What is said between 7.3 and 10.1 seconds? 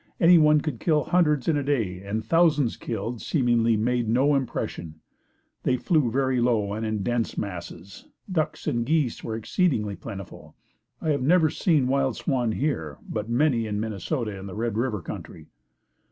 masses. Ducks and geese were exceedingly